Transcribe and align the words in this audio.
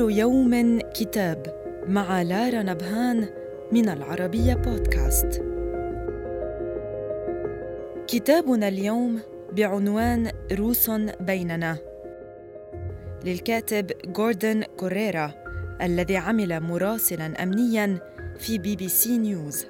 يوم 0.00 0.80
كتاب 0.80 1.46
مع 1.88 2.22
لارا 2.22 2.62
نبهان 2.62 3.28
من 3.72 3.88
العربية 3.88 4.54
بودكاست. 4.54 5.42
كتابنا 8.06 8.68
اليوم 8.68 9.20
بعنوان 9.52 10.30
روس 10.52 10.90
بيننا 11.20 11.76
للكاتب 13.24 13.90
جوردن 14.04 14.62
كوريرا 14.62 15.34
الذي 15.82 16.16
عمل 16.16 16.60
مراسلا 16.60 17.42
امنيا 17.42 17.98
في 18.38 18.58
بي 18.58 18.76
بي 18.76 18.88
سي 18.88 19.18
نيوز. 19.18 19.66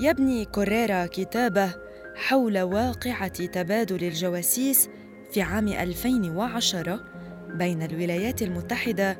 يبني 0.00 0.44
كوريرا 0.44 1.06
كتابه 1.06 1.74
حول 2.14 2.60
واقعة 2.60 3.46
تبادل 3.46 4.04
الجواسيس 4.04 4.88
في 5.32 5.42
عام 5.42 5.68
2010 5.68 7.00
بين 7.54 7.82
الولايات 7.82 8.42
المتحدة 8.42 9.18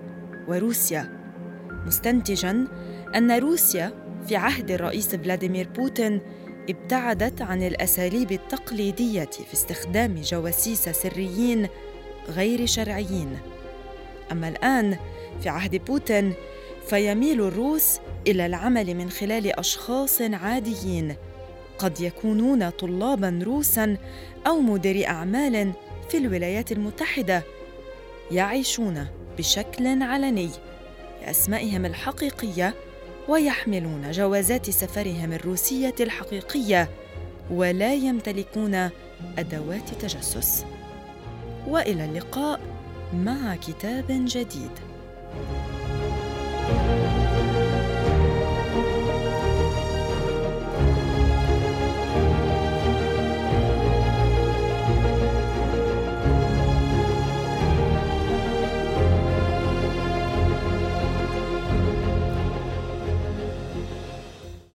وروسيا 0.49 1.23
مستنتجا 1.87 2.67
أن 3.15 3.33
روسيا 3.39 3.93
في 4.29 4.37
عهد 4.37 4.71
الرئيس 4.71 5.15
فلاديمير 5.15 5.69
بوتين 5.69 6.21
ابتعدت 6.71 7.43
عن 7.43 7.63
الأساليب 7.63 8.33
التقليدية 8.33 9.31
في 9.31 9.53
استخدام 9.55 10.15
جواسيس 10.21 10.89
سريين 10.89 11.69
غير 12.29 12.67
شرعيين. 12.67 13.39
أما 14.33 14.49
الآن 14.49 14.97
في 15.43 15.49
عهد 15.49 15.85
بوتين 15.85 16.33
فيميل 16.87 17.41
الروس 17.41 17.99
إلى 18.27 18.47
العمل 18.47 18.95
من 18.95 19.11
خلال 19.11 19.59
أشخاص 19.59 20.23
عاديين 20.23 21.15
قد 21.79 22.01
يكونون 22.01 22.71
طلابا 22.71 23.41
روسا 23.43 23.97
أو 24.47 24.61
مديري 24.61 25.07
أعمال 25.07 25.73
في 26.09 26.19
الولايات 26.19 26.73
المتحدة. 26.73 27.43
يعيشون 28.33 29.07
بشكل 29.39 30.03
علني 30.03 30.51
باسمائهم 31.21 31.87
الحقيقية 31.87 32.75
ويحملون 33.29 34.11
جوازات 34.11 34.71
سفرهم 34.71 35.33
الروسية 35.33 35.95
الحقيقية 36.01 36.91
ولا 37.51 37.95
يمتلكون 37.95 38.91
أدوات 39.39 39.91
تجسس. 40.01 40.65
وإلى 41.69 42.05
اللقاء 42.05 42.61
مع 43.15 43.57
كتاب 43.57 44.07
جديد. 44.09 44.71